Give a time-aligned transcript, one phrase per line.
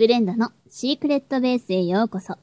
[0.00, 2.38] ブレンダのシークレットベースへようこそ。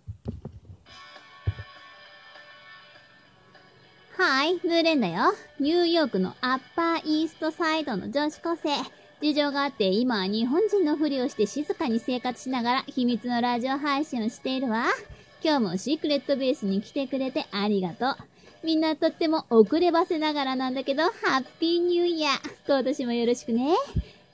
[4.15, 5.33] はい、ブレンダよ。
[5.59, 8.69] ニューヨークのアッパーイーストサイドの女子高生。
[9.23, 14.85] 事情があって今は日本人のふりをして静かに生活しながら秘密のラジオ配信をしているわ。
[15.43, 18.15] 今日もシークレットベースに来てくれてありがとう。
[18.63, 22.39] みんなとっても遅ればせながらなんだけど、ハッピーニューイヤー。
[22.67, 23.73] 今年もよろしくね。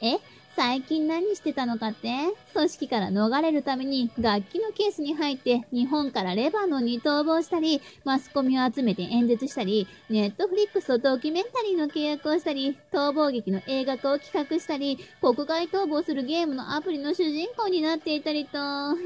[0.01, 0.17] え
[0.55, 2.09] 最近何してたのかって？
[2.53, 18.59] 組織から逃れるために楽器のケースに入って日本からレバノンに逃亡したり、マスコミを集めて演説したり、ネットフリックスとドキュメンタリーの契約をしたり、逃亡劇の映画化を企画したり、国外逃亡するゲームのアプリの主人公になっていたりと、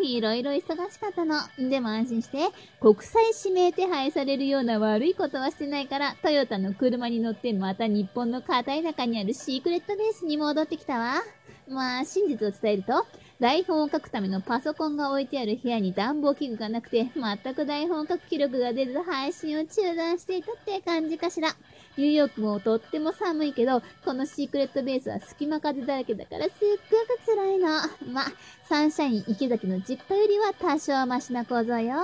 [0.04, 1.36] いろいろ忙しかったの。
[1.70, 2.40] でも安心して、
[2.82, 11.24] 国際指名手配されるような悪いことはしてないから、トヨタの車に乗ってまた日本の片田舎にあるシークレットベースに戻ってきたわ。
[11.70, 13.06] まあ、真実を伝えると、
[13.40, 21.50] 台本を書くためのパソコンが置いてある部屋に暖房器具がなくて、全く台本を書く記録が出ず配信を中断していたって感じかしら。
[21.98, 27.68] ニューヨークもとっても寒いけど、このシークレットベースは隙間風だらけだからすっごく辛いの。
[28.12, 28.32] まあ
[28.68, 31.98] サンシャイン池崎の実家よりは多少マシな構造よ。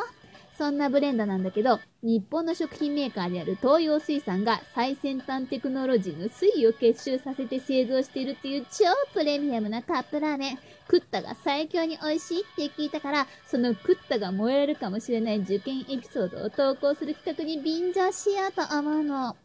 [0.58, 10.59] そんなブレンダなんだけど、日本の食品メーカーである東洋水産が最先端テクノロジーの水を結集させて製造しているっていう超プレミアムなカップラーメン。
[10.88, 19.36] クッタが最強に美味しいって聞いたから、そのクッタが燃えるかもしれない受験エピソードを投稿する企画に便乗しようと思うの。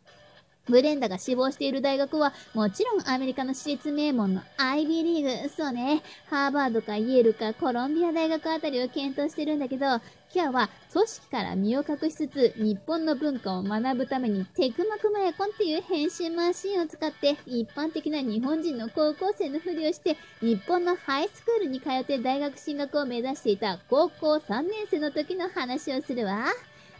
[0.68, 9.86] ブレンダが志望している大学は、もちろんアメリカの私立名門の IB リーグ、そうね、ハーバードかイェールかコロンビア大学あたりを検討してるんだけど、
[10.34, 26.44] 今日は組織から身を隠しつつ、日本の文化を学ぶためにテクマクマヤコンっていう変身マシンを使って、一般的な日本人の高校生のふりをして、日本のハイスクールに通って大学進学を目指していた高校3年生の時の話をするわ。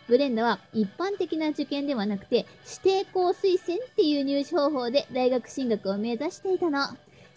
[0.09, 2.47] ブレンダは一般的な受験ではなくて、
[2.83, 6.81] 指定校推薦っていう入試方法で大学進学を目指していたの。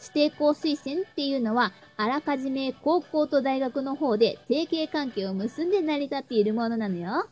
[0.01, 7.27] 指定校推薦っていうのは、あらかじめ高校と大学の方で提携関係を結んで成り立っているものなのよ。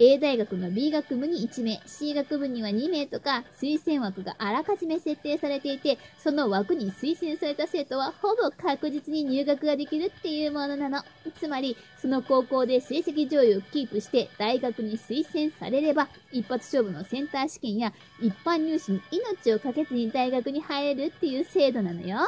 [0.00, 11.02] A 大学の B 学部に1名、C 学部には2名とか、推薦枠があらかじめ設定されていて、その枠に推薦された生徒はほぼ確実に入学ができるっていうものなの。
[11.38, 22.18] つまり、その高校で成績上位をキープして大学に推薦されれば、一発勝負のセンター試験や一般入試に命を懸けずに大学に入れるっていう制度なのよ。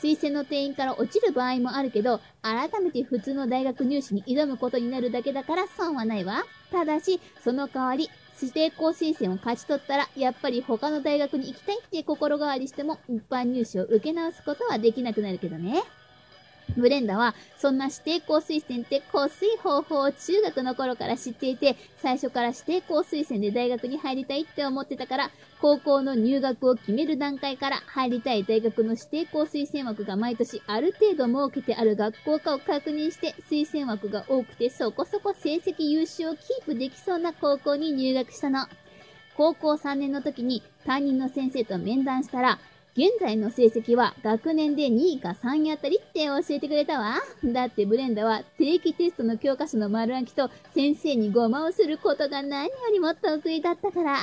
[0.00, 6.44] 推薦の定員から落ちる場合もあるけど、改めて普通の大学入試に挑むことになるだけだから損はないわ。
[6.70, 15.82] ただし、その代わり、指定校推薦を勝ち取ったら、やっぱり他の大学に行きたいって心変わりしても、一般入試を受け直すことはできなくなるけどね。
[16.76, 38.66] ブレンダは、そんな指定校推薦って香水方法を中学の頃から知っていて、最初から指定校推薦で大学に入りたいって思ってたから、高校の入学を決める段階から入りたい大学の指定校推薦枠が毎年ある程度設けてある学校かを確認して、推薦枠が多くてそこそこ成績優秀をキープできそうな高校に入学したの。
[39.36, 42.58] 高校3年の時に担任の先生と面談したら、
[42.96, 47.16] 現在の成績は学年で2位か3位あたりって教えてくれたわ。
[47.44, 54.16] だってブレンダは定期テストの教科書の丸暗記と先生にごまをすることが何よりも得意だったから。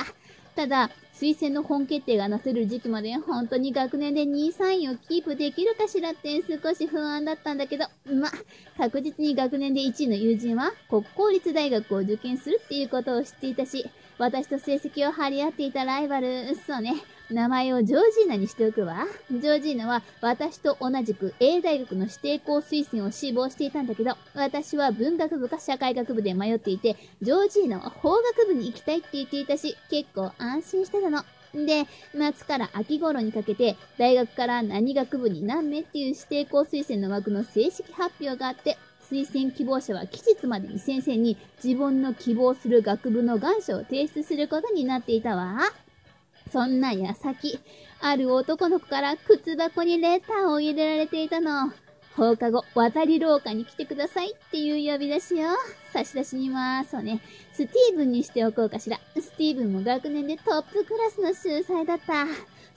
[0.56, 8.28] ただ、推薦の本決定がなせる時期まで本当に学年で2位3位をキープできるかしらって少し不安だったんだけど、ま、
[8.76, 16.94] 確実に学年で1位の友人は国公立大学を受験するっていうことを知っていたし、私と成績を張り合っていたライバル、そうね、
[17.30, 19.06] 名前をジョージーナにしておくわ。
[19.30, 31.24] ジョージーナは私と同じく A 大学の指定校推薦を志望していたんだけど、私は文学部か社会学部で迷っていて、ジョージーナは法学部に行きたいって言っていたし、結構安心してたの。
[31.54, 38.76] で、夏から秋頃にかけて、大学から何学部に何名っていう指定校推薦の枠の正式発表があって、
[39.10, 45.60] 推薦希望者は期日までに先生に自分の希望する学部の願書を提出することになっていたわ。
[46.54, 47.58] そんな矢先、
[48.00, 51.72] ある男の子から靴箱にレターを入れられていたの。
[52.16, 55.48] 放課後、渡り廊下に来てくださいっていう呼び出しよ。
[55.92, 57.20] 差し出しには、そうね、
[57.52, 59.00] スティーブンにしておこうかしら。
[59.16, 62.24] スティーブンも学年でトップクラスの秀才だった。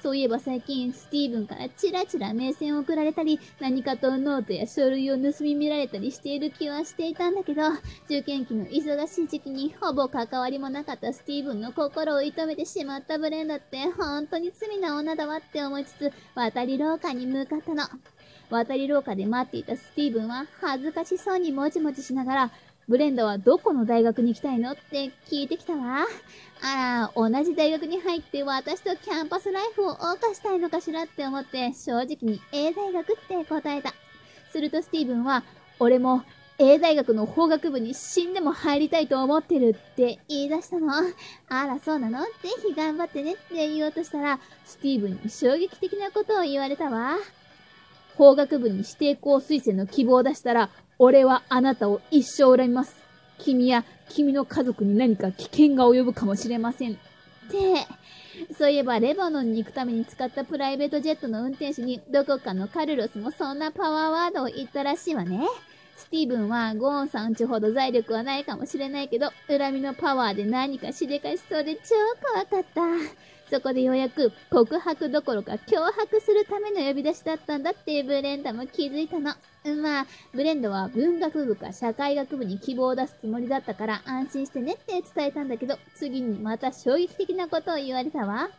[0.02, 7.64] そういえば最近、スティーブンからチラチラ目線を送られたり、何かとノートや書類を盗み見られたりしている気はしていたんだけど、
[8.06, 17.84] 受験期の忙しい時期にほぼ関わりもなかったスティーブンの心を射止めてしまったブレンダって本当に罪な女だわって思いつつ、渡り廊下に向かったの。
[18.50, 22.52] 渡り廊下で待っていたスティーブンは恥ずかしそうにもちもちしながら、
[22.88, 26.06] ブレンダはどこの大学に行きたいのって聞いてきたわ。
[26.62, 33.94] あら、同じ大学に入って私とキャンパスライフを謳歌したいのかしらって思って正直に A 大学って答えた。
[34.54, 35.44] するとスティーブンは、
[35.80, 36.24] 俺も
[36.60, 40.94] A 大学の法学部に死んでも入りたいと思ってるって言い出したの。
[41.50, 42.24] あら、そうなの？
[42.24, 42.30] ぜ
[42.66, 47.18] ひ頑張ってねって言おうとしたら、スティーブンに衝撃的なことを言われたわ。
[48.18, 52.96] 法学部に指定校推薦の希望を出したら、俺はあなたを一生恨みます。
[53.38, 56.94] 君や君の家族に何か危険が及ぶかもしれません。
[56.94, 57.86] って、
[58.58, 65.48] そういえばレバノンに行くために使ったプライベートジェットの運転手にどこかのカルロスもそんなパワーワードを言ったらしいわね。
[65.96, 71.82] スティーブンはゴーンさんちほど財力はないかもしれないけど、恨みのパワーで何かしでかしそうで超
[72.34, 72.82] 怖かった。
[73.50, 79.34] そこでようやく告白どころか脅迫するための呼び出しだったんだってブレンダも気づいたの。
[79.82, 88.50] まあ、ブレンドは文学部か社会学部に希望を出すつもりだったから安心してねって伝えたんだけど、次にまた衝撃的なことを言われたわ。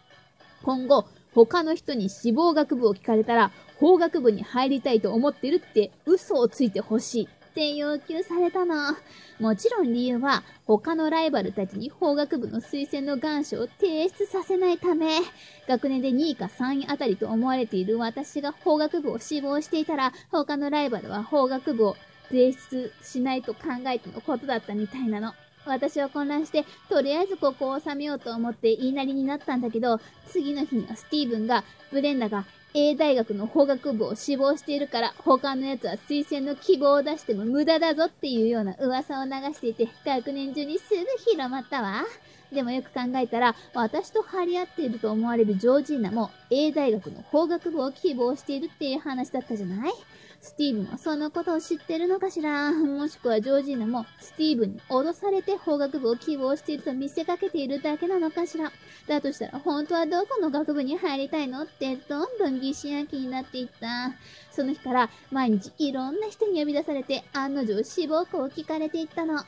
[0.63, 7.29] 今後、他の人に志望学部を聞かれたら、法学部に入りたいと思ってるって嘘をついてほしい
[7.59, 8.95] って要求されたの。
[9.41, 15.19] もちろん理由は、他のライバルたちに法学部の推薦の願書を提出させないため、
[15.67, 21.97] 学年で2位か3位あたりと思われている私が法学部を志望していたら、他のライバルは法学部を
[22.29, 25.35] 提出しないと考えてのことだったみたいなの。
[25.67, 42.05] 私は混乱して、とりあえずここを収めようと思って言いなりになったんだけど、次の日にはスティーブンが、ブレンダが A 大学の法学部を志望しているから、他のやつは推薦の希望を出しても無駄だぞっていうような噂を流していて、学年中にすぐ広まったわ。
[42.53, 49.93] でもよく考えたら、私と張り合っていると思われるジョージーナも A 大学の法学部を希望しているっていう話だったじゃない？
[50.41, 52.71] スティーブンはそのことを知ってるのかしら？
[52.73, 58.73] もしくはジョージーナもスティーブンに脅されて法学部を希望していると見せかけているだけなのかしら？
[59.09, 64.13] だとしたら本当はどこの学部に入りたいのってどんどん疑心暗鬼になっていった。
[64.51, 69.45] その日から毎日いろんな人に呼び出されて案の定志望校を聞かれていったの。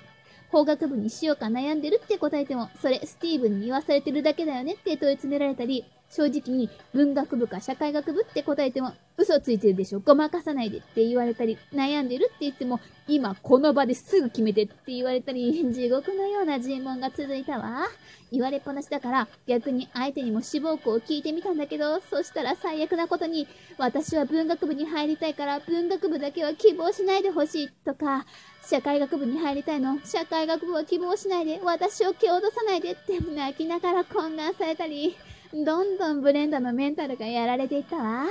[0.50, 10.00] 法学部にしようか悩んでるって答えても、それスティーブンに言わされてるだけだよねって問い詰められたり、正直に文学部か社会学部って答えても嘘ついてるでしょ。
[10.00, 17.86] ごまかさないでって言われたり悩んでるって言っても今この場ですぐ決めてって言われたり地獄のような尋問が続いたわ。
[18.32, 28.26] 言われっぱなしだから逆に相手にも志望校を聞いてみたんだけどそしたら最悪なことに私は文学部に入りたいから文学部だけは希望しないでほしいとか
[28.64, 29.98] 社会学部に入りたいの？
[30.04, 35.16] 社会学部は希望しないで私を蹴落とさないでって泣きながら懇願されたり
[35.52, 38.26] どんどんブレンダのメンタルがやられていったわ。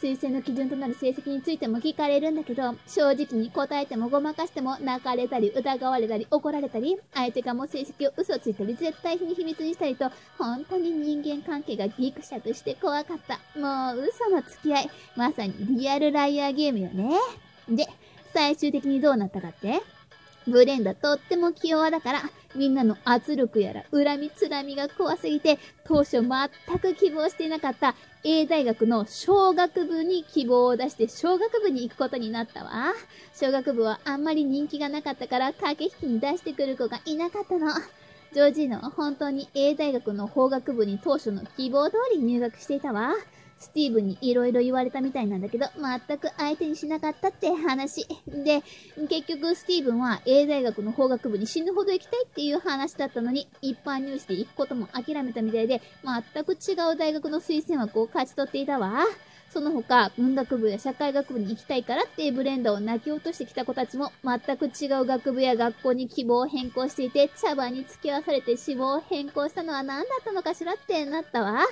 [0.00, 13.40] 推薦の基準となる成績についても聞かれるんだけど、正直に答えてもごまかしても泣かれたり疑われたり怒られたり、相手がもう成績を嘘ついたり絶対に秘密にしたりと、本当に人間関係がギクシャクして怖かった。
[13.58, 14.90] もう嘘の付き合い。
[15.16, 17.16] まさにリアルライアーゲームよね。
[17.68, 17.88] で、
[18.32, 19.80] 最終的にどうなったかって？
[20.46, 22.22] ブレンダとっても器用だから、
[22.54, 32.94] みんなの圧力やら恨みつらみが怖すぎて、当初全く希望していなかった A 大学の小学部に希望を出して小学部に行くことになったわ。
[33.34, 37.68] 小学部はあんまり人気がなかったから駆け引きに出してくる子がいなかったの。
[38.32, 43.14] ジョージーノは本当に A 大学の法学部に当初の希望通り入学していたわ。
[43.58, 48.06] スティーブンに色々言われたみたいなんだけど、全く相手にしなかったって話。
[48.26, 48.62] で、
[49.08, 59.04] 結局スティーブンは A 大学の法学部に死ぬほど行きたいっていう話だったのに、一般入試で行くことも諦めたみたいで、全く違う大学の推薦枠を勝ち取っていたわ。
[59.50, 71.66] その他、文学部や社会学部に行きたいからってブレンダを泣き落としてきた子たちも、全く違う学部や学校に希望を変更していて、茶番に付き合わされて志望を変更したのは何だったのかしらってなったわ。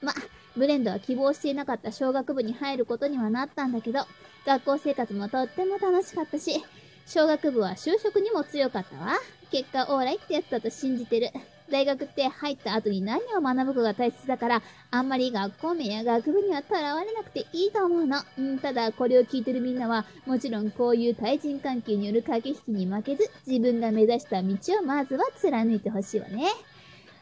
[0.00, 0.14] ま、
[0.58, 4.00] ブレンドは希望していなかった小学部に入ることにはなったんだけど、
[4.44, 6.62] 学校生活もとっても楽しかったし、
[7.06, 9.18] 小学部は就職にも強かったわ。
[9.50, 11.30] 結果オーライってやつだと信じてる。
[11.70, 18.18] 大学って入った後に何を学ぶかが大切だから、あんまり学校名や学部にはとらわれなくていいと思うの。
[18.40, 26.46] んただ、これを聞いてるみんなは、もちろんこういう対人関係による駆け引きに負けず、自分が目指した道をまずは貫いてほしいわね。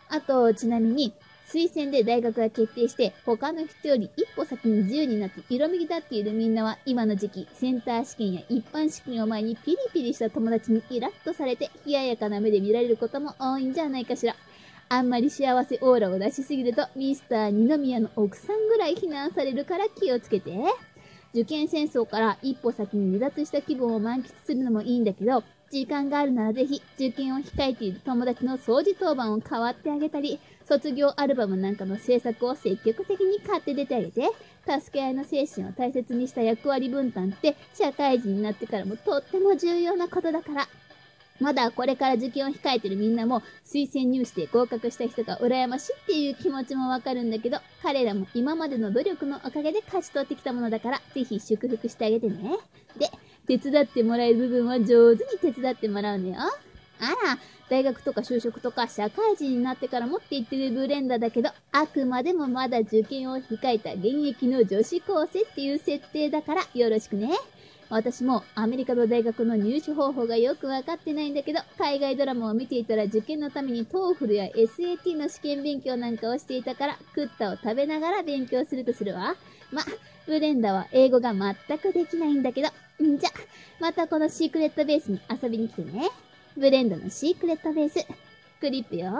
[0.08, 1.12] あと、ちなみに、
[1.46, 14.34] 推薦で大学が決定して、他の人より一歩先に自由になって色めき立っているみんなは、今の時期、センター試験や一般試験を前にピリピリした友達にイラッとされて、冷ややかな目で見られることも多いんじゃないかしら。
[14.88, 20.52] あんまり幸せオーラを出しすぎると、ミスター二宮の奥さんぐらい非難されるから気をつけて。
[21.32, 34.28] 受験戦争から一歩先に離脱した気分を満喫するのもいいんだけど、時間があるならぜひ受験を控えている友達の掃除当番を代わってあげたり、卒業アルバムなんかの制作を積極的に買って出てあげて、
[34.66, 40.68] 助け合いの精神を大切にした役割分担って社会人になってからもとっても重要なことだから。
[41.38, 52.56] まだこれから受験を控えてるみんなも推薦入試で合格した人が羨ましいっていう気持ちもわかるんだけど、彼らも今までの努力のおかげで勝ち取ってきたものだから、ぜひ祝福してあげてね。
[52.98, 53.10] で、
[53.58, 56.34] 手伝ってもらえる部分は上手に手伝ってもらうのよ。
[56.38, 67.30] あら、大学とか就職とか社会人になってからもって言ってるブレンダだけど、あくまでもまだ受験を控えた現役の女子高生っていう設定だからよろしくね。
[67.88, 79.36] 私もアメリカの大学の入試方法がよくわかってないんだけど、海外ドラマを見ていたら受験のために TOEFL や SAT の試験勉強なんかをしていたから、クッタを食べながら勉強するとするわ。
[79.70, 79.82] ま、
[80.26, 82.68] ブレンダは英語が全くできないんだけど、
[83.04, 83.30] んじゃ、
[83.78, 86.08] またこのシークレットベースに遊びに来てね。
[86.56, 88.06] ブレンドのシークレットベース。
[88.60, 89.12] クリップよ。